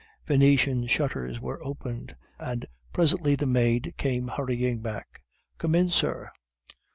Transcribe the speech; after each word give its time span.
"'Venetian 0.25 0.87
shutters 0.87 1.39
were 1.39 1.63
opened, 1.63 2.15
and 2.39 2.65
presently 2.91 3.35
the 3.35 3.45
maid 3.45 3.93
came 3.97 4.29
hurrying 4.29 4.81
back. 4.81 5.21
"'"Come 5.59 5.75
in, 5.75 5.89
sir." 5.91 6.31